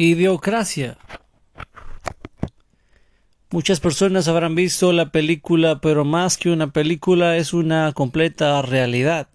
[0.00, 0.96] Idiocracia.
[3.50, 9.28] Muchas personas habrán visto la película, pero más que una película es una completa realidad.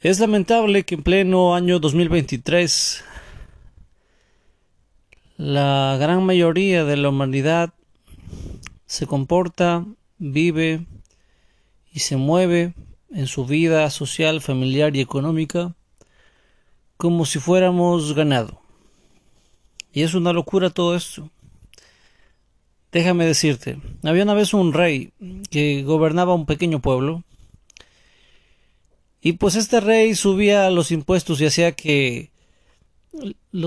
[0.00, 3.02] Es lamentable que en pleno año 2023
[5.36, 7.74] la gran mayoría de la humanidad
[8.86, 9.84] se comporta,
[10.18, 10.86] vive
[11.92, 12.74] y se mueve
[13.10, 15.74] en su vida social, familiar y económica
[16.98, 18.60] como si fuéramos ganado.
[19.92, 21.30] Y es una locura todo esto.
[22.92, 25.12] Déjame decirte, había una vez un rey
[25.50, 27.22] que gobernaba un pequeño pueblo
[29.20, 32.30] y pues este rey subía los impuestos y hacía que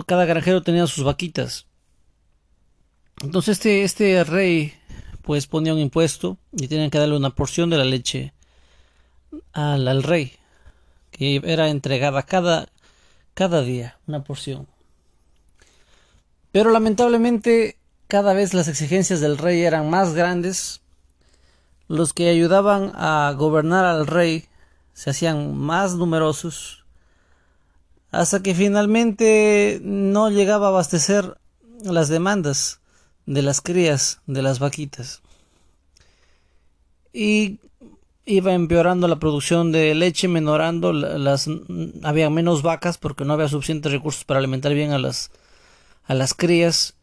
[0.08, 1.68] cada granjero tenía sus vaquitas.
[3.22, 4.74] Entonces este, este rey
[5.22, 8.34] pues ponía un impuesto y tenían que darle una porción de la leche
[9.54, 10.34] al, al rey,
[11.12, 12.70] que era entregada cada,
[13.34, 14.68] cada día una porción.
[16.52, 20.82] Pero lamentablemente cada vez las exigencias del rey eran más grandes.
[21.88, 24.46] Los que ayudaban a gobernar al rey
[24.94, 26.82] se hacían más numerosos
[28.12, 31.38] hasta que finalmente no llegaba a abastecer
[31.84, 32.82] las demandas
[33.26, 35.22] de las crías de las vaquitas.
[37.14, 37.60] Y
[38.26, 41.50] iba empeorando la producción de leche, menorando las
[42.04, 45.32] había menos vacas porque no había suficientes recursos para alimentar bien a las
[46.06, 46.96] a las crías.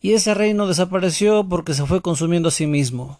[0.00, 3.18] Y ese reino desapareció porque se fue consumiendo a sí mismo.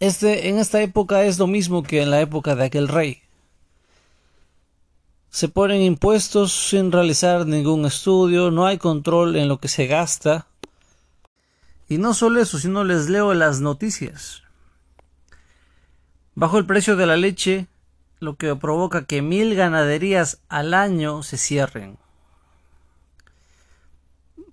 [0.00, 3.22] Este, en esta época es lo mismo que en la época de aquel rey.
[5.30, 10.46] Se ponen impuestos sin realizar ningún estudio, no hay control en lo que se gasta,
[11.88, 14.42] y no solo eso, sino les leo las noticias.
[16.34, 17.66] Bajo el precio de la leche,
[18.20, 21.98] lo que provoca que mil ganaderías al año se cierren.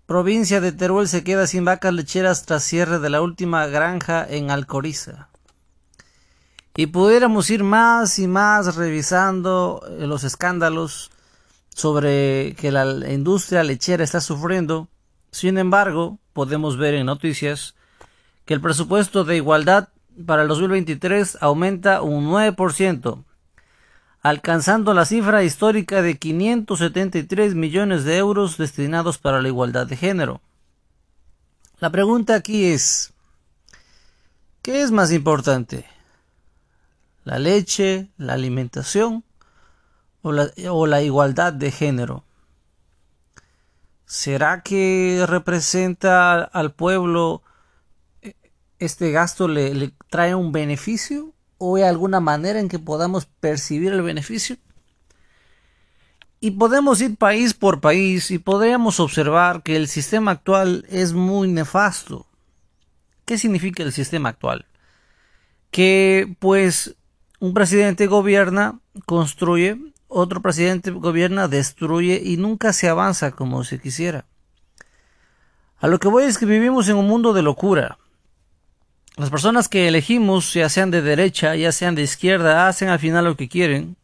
[0.05, 4.51] Provincia de Teruel se queda sin vacas lecheras tras cierre de la última granja en
[4.51, 5.29] Alcoriza.
[6.75, 11.09] Y pudiéramos ir más y más revisando eh, los escándalos
[11.73, 14.87] sobre que la industria lechera está sufriendo.
[15.35, 17.75] Sin embargo, podemos ver en noticias
[18.45, 19.89] que el presupuesto de igualdad
[20.25, 23.21] para el 2023 aumenta un 9%,
[24.21, 30.39] alcanzando la cifra histórica de 573 millones de euros destinados para la igualdad de género.
[31.79, 33.11] La pregunta aquí es,
[34.61, 35.85] ¿qué es más importante?
[37.25, 39.25] ¿La leche, la alimentación
[40.21, 42.24] o la, o la igualdad de género?
[44.05, 47.41] ¿Será que representa al pueblo
[48.21, 48.35] eh,
[48.79, 51.33] este gasto le, trae un beneficio?
[51.57, 54.57] ¿O hay alguna manera en que podamos percibir el beneficio?
[56.39, 61.47] Y podemos ir país por país y podríamos observar que el sistema actual es muy
[61.47, 62.27] nefasto.
[63.25, 64.67] ¿Qué significa el sistema actual?
[65.71, 66.95] Que pues
[67.39, 69.77] un presidente gobierna, construye,
[70.15, 74.25] otro presidente gobierna, destruye y nunca se avanza como se quisiera.
[75.79, 77.97] A lo que voy es que vivimos en un mundo de locura.
[79.17, 83.25] Las personas que elegimos, ya sean de derecha, ya sean de izquierda, hacen al final
[83.25, 83.97] lo que quieren,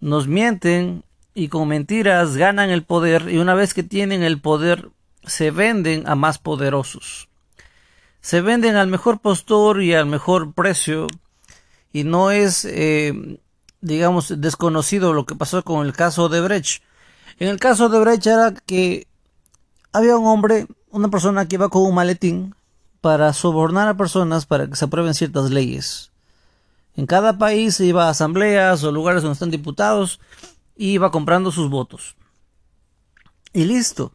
[0.00, 1.02] nos mienten
[1.34, 4.90] y con mentiras ganan el poder y una vez que tienen el poder
[5.24, 7.28] se venden a más poderosos.
[8.20, 11.06] Se venden al mejor postor y al mejor precio
[11.92, 13.38] y no es eh,
[13.80, 16.82] digamos, desconocido lo que pasó con el caso de Brecht.
[17.38, 19.06] En el caso de Brecht era que
[19.92, 22.54] había un hombre, una persona que iba con un maletín
[23.00, 26.10] para sobornar a personas para que se aprueben ciertas leyes.
[26.96, 30.20] En cada país iba a asambleas o lugares donde están diputados
[30.76, 32.16] y iba comprando sus votos.
[33.52, 34.12] Y listo,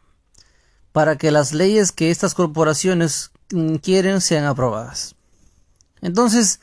[0.92, 3.32] para que las leyes que estas corporaciones
[3.82, 5.16] quieren sean aprobadas.
[6.02, 6.60] Entonces,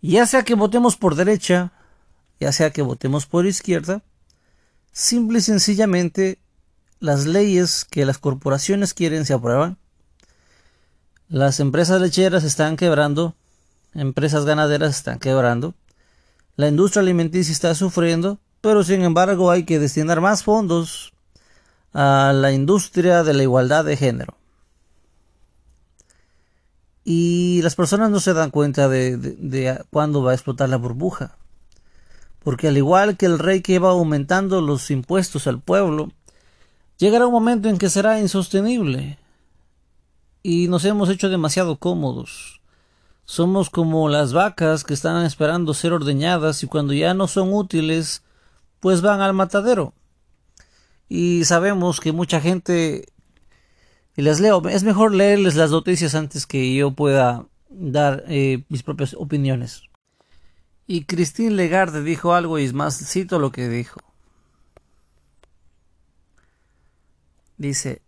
[0.00, 1.72] ya sea que votemos por derecha
[2.40, 4.02] ya sea que votemos por izquierda,
[4.92, 6.38] simple y sencillamente
[7.00, 9.78] las leyes que las corporaciones quieren se aprueban.
[11.28, 13.34] Las empresas lecheras están quebrando,
[13.94, 15.74] empresas ganaderas están quebrando,
[16.56, 21.12] la industria alimenticia está sufriendo, pero sin embargo hay que destinar más fondos
[21.92, 24.36] a la industria de la igualdad de género.
[27.04, 31.36] Y las personas no se dan cuenta de, de cuándo va a explotar la burbuja
[32.48, 36.08] porque al igual que el rey que iba aumentando los impuestos al pueblo,
[36.96, 39.18] llegará un momento en que será insostenible
[40.42, 42.62] y nos hemos hecho demasiado cómodos.
[43.26, 48.22] Somos como las vacas que están esperando ser ordeñadas y cuando ya no son útiles
[48.80, 49.92] pues van al matadero.
[51.06, 53.12] Y sabemos que mucha gente,
[54.16, 58.82] y les leo, es mejor leerles las noticias antes que yo pueda dar eh, mis
[58.82, 59.87] propias opiniones.
[60.90, 64.00] Y Christine Legarde dijo algo y más, cito lo que dijo.
[67.58, 68.00] Dice,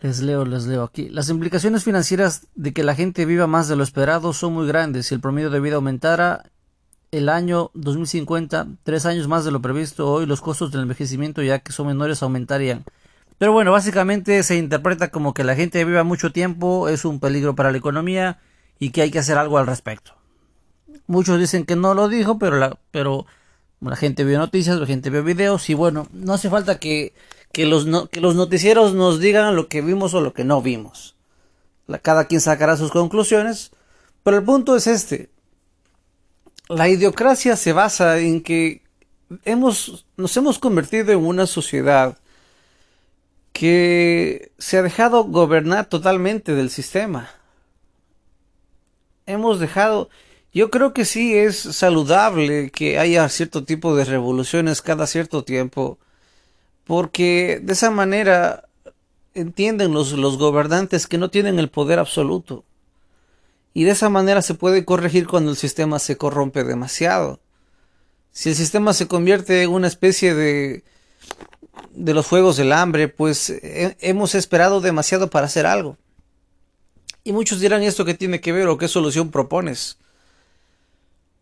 [0.00, 1.08] les leo, les leo aquí.
[1.08, 5.06] Las implicaciones financieras de que la gente viva más de lo esperado son muy grandes.
[5.06, 6.44] Si el promedio de vida aumentara
[7.10, 11.58] el año 2050, tres años más de lo previsto hoy, los costos del envejecimiento, ya
[11.58, 12.84] que son menores, aumentarían.
[13.36, 17.56] Pero bueno, básicamente se interpreta como que la gente viva mucho tiempo es un peligro
[17.56, 18.38] para la economía
[18.82, 20.16] y que hay que hacer algo al respecto.
[21.06, 23.26] Muchos dicen que no lo dijo, pero la, pero
[23.80, 27.14] la gente vio noticias, la gente vio videos y bueno, no hace falta que,
[27.52, 31.14] que, los, que los noticieros nos digan lo que vimos o lo que no vimos.
[31.86, 33.70] La, cada quien sacará sus conclusiones,
[34.24, 35.30] pero el punto es este.
[36.68, 38.82] La idiocracia se basa en que
[39.44, 42.18] hemos, nos hemos convertido en una sociedad
[43.52, 47.30] que se ha dejado gobernar totalmente del sistema.
[49.26, 50.08] Hemos dejado,
[50.52, 55.98] yo creo que sí es saludable que haya cierto tipo de revoluciones cada cierto tiempo,
[56.84, 58.64] porque de esa manera
[59.34, 62.64] entienden los, los gobernantes que no tienen el poder absoluto.
[63.74, 67.40] Y de esa manera se puede corregir cuando el sistema se corrompe demasiado.
[68.32, 70.84] Si el sistema se convierte en una especie de
[71.94, 75.96] de los juegos del hambre, pues hemos esperado demasiado para hacer algo.
[77.24, 79.98] Y muchos dirán esto que tiene que ver o qué solución propones.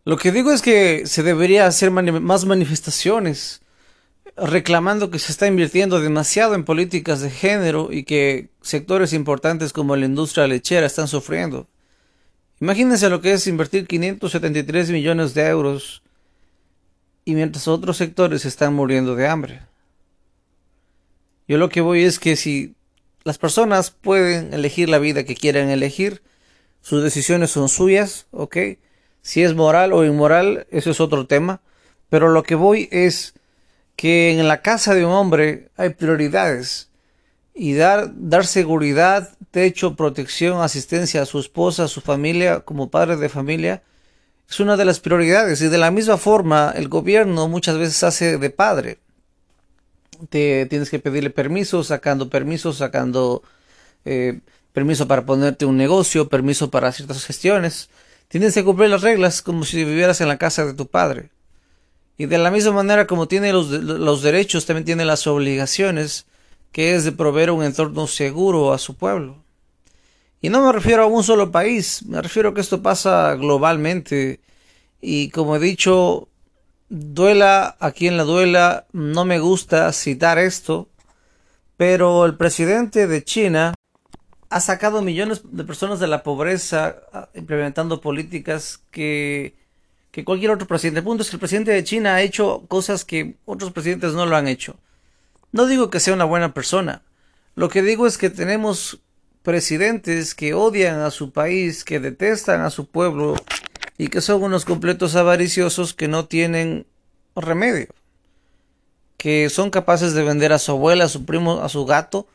[0.05, 3.61] Lo que digo es que se debería hacer más manifestaciones
[4.35, 9.95] reclamando que se está invirtiendo demasiado en políticas de género y que sectores importantes como
[9.95, 11.67] la industria lechera están sufriendo.
[12.59, 16.01] Imagínense lo que es invertir 573 millones de euros
[17.25, 19.61] y mientras otros sectores están muriendo de hambre.
[21.47, 22.75] Yo lo que voy es que si
[23.23, 26.21] las personas pueden elegir la vida que quieran elegir,
[26.81, 28.57] sus decisiones son suyas, ¿ok?
[29.21, 31.61] Si es moral o inmoral, eso es otro tema.
[32.09, 33.35] Pero lo que voy es
[33.95, 36.89] que en la casa de un hombre hay prioridades
[37.53, 43.17] y dar, dar seguridad, techo, protección, asistencia a su esposa, a su familia, como padre
[43.17, 43.83] de familia,
[44.49, 45.61] es una de las prioridades.
[45.61, 48.97] Y de la misma forma, el gobierno muchas veces hace de padre
[50.29, 53.43] te tienes que pedirle permiso, sacando permiso, sacando
[54.05, 54.39] eh,
[54.73, 57.89] permiso para ponerte un negocio, permiso para ciertas gestiones.
[58.27, 61.29] Tienes que cumplir las reglas como si vivieras en la casa de tu padre.
[62.17, 66.25] Y de la misma manera como tiene los, los derechos, también tiene las obligaciones,
[66.71, 69.37] que es de proveer un entorno seguro a su pueblo.
[70.41, 74.39] Y no me refiero a un solo país, me refiero a que esto pasa globalmente.
[75.01, 76.29] Y como he dicho,
[76.91, 80.89] duela a quien la duela, no me gusta citar esto,
[81.77, 83.73] pero el presidente de China
[84.49, 89.55] ha sacado millones de personas de la pobreza ah, implementando políticas que,
[90.11, 90.99] que cualquier otro presidente.
[90.99, 94.25] El punto es que el presidente de China ha hecho cosas que otros presidentes no
[94.25, 94.75] lo han hecho.
[95.53, 97.03] No digo que sea una buena persona.
[97.55, 98.99] Lo que digo es que tenemos
[99.43, 103.35] presidentes que odian a su país, que detestan a su pueblo
[104.01, 106.87] y que son unos completos avariciosos que no tienen
[107.35, 107.89] remedio.
[109.17, 112.25] Que son capaces de vender a su abuela, a su primo, a su gato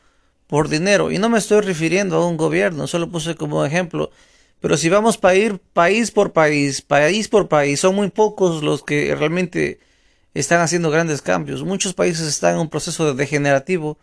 [0.46, 1.10] por dinero.
[1.10, 4.12] Y no me estoy refiriendo a un gobierno, solo puse como ejemplo.
[4.60, 8.84] Pero si vamos a ir país por país, país por país, son muy pocos los
[8.84, 9.80] que realmente
[10.34, 11.64] están haciendo grandes cambios.
[11.64, 13.98] Muchos países están en un proceso de degenerativo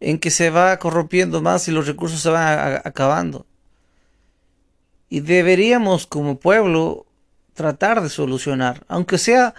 [0.00, 3.46] en que se va corrompiendo más y los recursos se van acabando.
[5.10, 7.06] Y deberíamos como pueblo
[7.52, 9.54] tratar de solucionar, aunque sea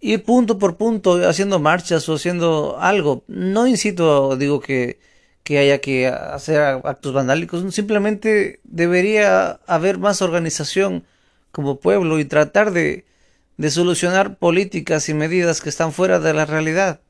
[0.00, 3.24] ir punto por punto haciendo marchas o haciendo algo.
[3.26, 5.00] No incito, digo que,
[5.42, 11.04] que haya que hacer actos vandálicos, simplemente debería haber más organización
[11.50, 13.04] como pueblo y tratar de,
[13.56, 17.00] de solucionar políticas y medidas que están fuera de la realidad.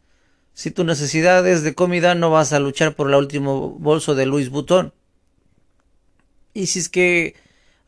[0.54, 4.24] Si tu necesidad es de comida, no vas a luchar por el último bolso de
[4.24, 4.94] Luis Butón.
[6.52, 7.34] Y si es que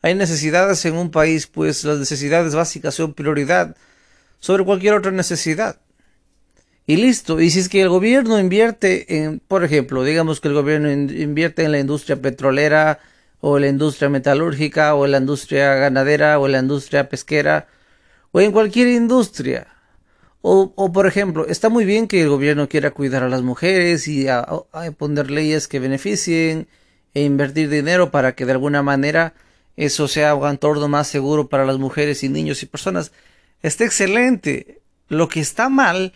[0.07, 3.75] hay necesidades en un país, pues las necesidades básicas son prioridad
[4.39, 5.79] sobre cualquier otra necesidad.
[6.85, 7.41] Y listo.
[7.41, 11.63] Y si es que el gobierno invierte en, por ejemplo, digamos que el gobierno invierte
[11.63, 12.99] en la industria petrolera
[13.41, 17.67] o la industria metalúrgica o la industria ganadera o la industria pesquera
[18.31, 19.67] o en cualquier industria.
[20.41, 24.07] O, o por ejemplo, está muy bien que el gobierno quiera cuidar a las mujeres
[24.07, 24.45] y a,
[24.97, 26.67] poner leyes que beneficien
[27.13, 29.33] e invertir dinero para que de alguna manera
[29.77, 33.11] eso sea un entorno más seguro para las mujeres y niños y personas.
[33.61, 34.81] está excelente.
[35.07, 36.13] Lo que está mal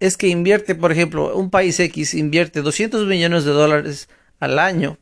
[0.00, 4.08] es que invierte, por ejemplo, un país X invierte 200 millones de dólares
[4.40, 4.98] al año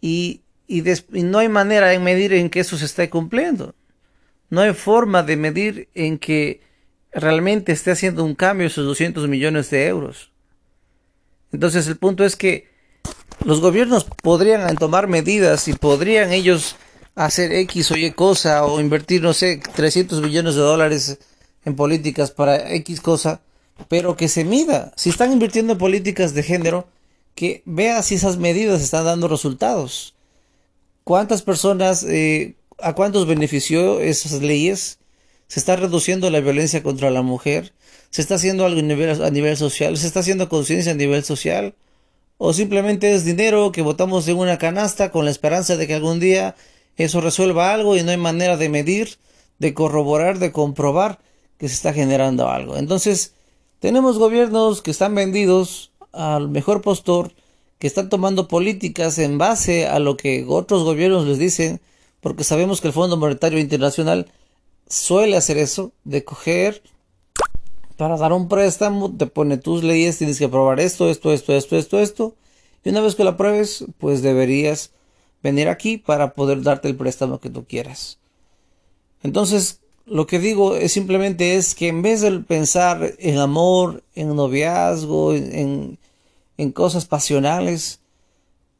[0.00, 0.82] y, y,
[1.22, 3.74] no hay manera de medir en que eso se esté cumpliendo.
[4.50, 6.60] No hay forma de medir en que
[7.12, 10.32] realmente esté haciendo un cambio esos 200 millones de euros.
[11.52, 12.68] Entonces el punto es que
[13.44, 16.76] los gobiernos podrían tomar medidas y podrían ellos
[17.14, 21.18] hacer X o Y cosa o invertir, no sé, 300 millones de dólares
[21.64, 23.40] en políticas para X cosa,
[23.88, 24.92] pero que se mida.
[24.96, 26.86] Si están invirtiendo en políticas de género,
[27.34, 30.14] que vea si esas medidas están dando resultados.
[31.02, 34.98] ¿Cuántas personas, eh, a cuántos benefició esas leyes?
[35.48, 37.72] ¿Se está reduciendo la violencia contra la mujer?
[38.10, 39.96] ¿Se está haciendo algo a nivel, a nivel social?
[39.96, 41.74] ¿Se está haciendo conciencia a nivel social?
[42.38, 46.20] ¿O simplemente es dinero que botamos en una canasta con la esperanza de que algún
[46.20, 46.54] día
[46.96, 49.18] eso resuelva algo y no hay manera de medir,
[49.58, 51.18] de corroborar, de comprobar
[51.58, 52.76] que se está generando algo?
[52.76, 53.34] Entonces,
[53.80, 57.32] tenemos gobiernos que están vendidos al mejor postor,
[57.78, 61.80] que están tomando políticas en base a lo que otros gobiernos les dicen,
[62.20, 64.30] porque sabemos que el Fondo Monetario Internacional
[64.88, 66.82] suele hacer eso, de coger
[67.96, 71.76] para dar un préstamo, te pone tus leyes, tienes que aprobar esto, esto, esto, esto,
[71.76, 72.34] esto, esto,
[72.82, 74.90] y una vez que lo apruebes, pues deberías
[75.44, 78.18] venir aquí para poder darte el préstamo que tú quieras.
[79.22, 84.34] Entonces, lo que digo es simplemente es que en vez de pensar en amor, en
[84.34, 85.98] noviazgo, en,
[86.56, 88.00] en cosas pasionales,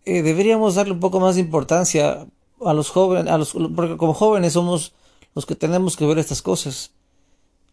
[0.06, 2.26] eh, deberíamos darle un poco más de importancia
[2.64, 4.94] a los jóvenes, a los, porque como jóvenes somos
[5.34, 6.92] los que tenemos que ver estas cosas,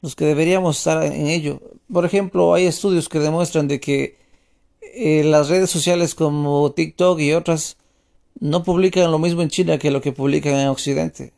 [0.02, 1.62] los que deberíamos estar en ello.
[1.92, 4.18] Por ejemplo, hay estudios que demuestran de que
[4.82, 7.78] eh, las redes sociales como TikTok y otras
[8.42, 11.32] no publican lo mismo en China que lo que publican en Occidente.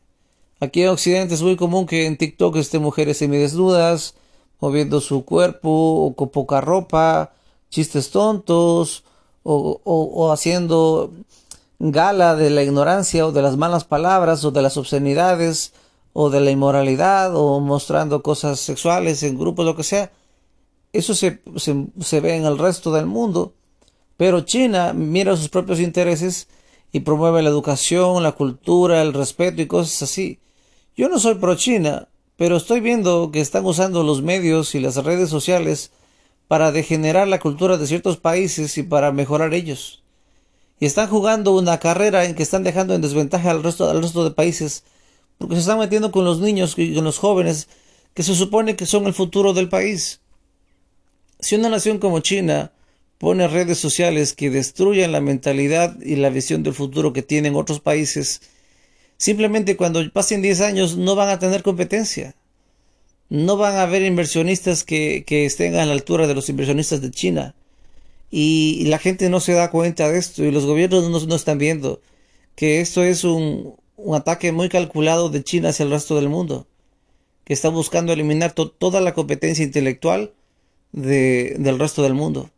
[0.60, 4.16] Aquí en Occidente es muy común que en TikTok estén mujeres semidesnudas,
[4.62, 7.34] moviendo su cuerpo o con poca ropa,
[7.70, 9.04] chistes tontos
[9.44, 11.12] o, haciendo
[11.80, 15.74] gala de la ignorancia o de las malas palabras o de las obscenidades
[16.14, 20.10] o de la inmoralidad o mostrando cosas sexuales en grupos, lo que sea.
[20.94, 23.52] Eso se, se, ve en el resto del mundo.
[24.16, 26.48] Pero China mira sus propios intereses
[26.94, 30.40] y promueve la educación, la cultura, el respeto y cosas así.
[30.96, 32.08] Yo no soy pro China,
[32.38, 35.92] pero estoy viendo que están usando los medios y las redes sociales
[36.48, 40.04] para degenerar la cultura de ciertos países y para mejorar ellos.
[40.80, 44.24] Y están jugando una carrera en que están dejando en desventaja al resto, al resto
[44.24, 44.86] de países
[45.38, 47.68] porque se están metiendo con los niños y con los jóvenes
[48.14, 50.22] que se supone que son el futuro del país.
[51.40, 52.72] Si una nación como China
[53.24, 57.80] pone redes sociales que destruyan la mentalidad y la visión del futuro que tienen otros
[57.80, 58.42] países,
[59.15, 62.36] simplemente cuando pasen 10 años no van a tener competencia.
[63.30, 67.56] No van a haber inversionistas que, estén a la altura de los inversionistas de China.
[68.30, 72.01] Y, la gente no se da cuenta de esto y los gobiernos no, están viendo
[72.58, 73.75] que esto es un,
[74.13, 76.68] ataque muy calculado de China hacia el resto del mundo,
[77.46, 80.34] que está buscando eliminar toda la competencia intelectual
[80.92, 82.50] de, del resto del mundo,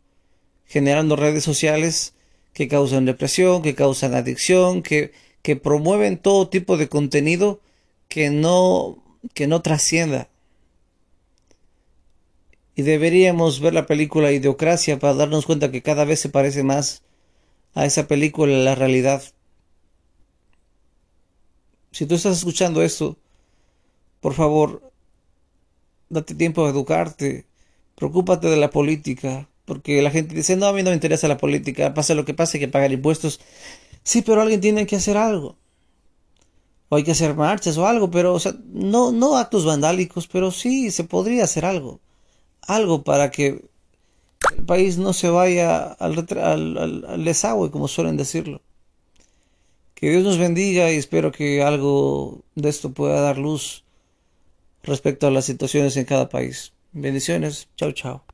[0.66, 2.14] generando redes sociales
[2.52, 7.60] que causan depresión, que causan adicción, que, que promueven todo tipo de contenido
[8.08, 9.02] que no,
[9.34, 10.28] que no trascienda.
[12.74, 17.02] Y deberíamos ver la película Idiocracia para darnos cuenta que cada vez se parece más
[17.74, 19.22] a esa película la realidad.
[21.92, 23.16] Si tú estás escuchando esto,
[24.20, 24.92] por favor,
[26.08, 27.46] date tiempo a educarte,
[27.94, 31.36] preocúpate de la política, porque la gente dice, no, a mí no me interesa la
[31.38, 33.40] política, pase lo que pase, hay que pagar impuestos.
[34.04, 35.56] Sí, pero alguien tiene que hacer algo.
[36.88, 40.50] O hay que hacer marchas o algo, pero, o sea, no, no actos vandálicos, pero
[40.52, 42.00] sí se podría hacer algo.
[42.62, 43.46] Algo para que
[44.56, 48.62] el país no se vaya al, al, al desagüe, como suelen decirlo.
[49.94, 53.82] Que Dios nos bendiga y espero que algo de esto pueda dar luz
[54.82, 56.72] respecto a las situaciones en cada país.
[56.92, 57.68] Bendiciones.
[57.76, 58.22] Chao, chao.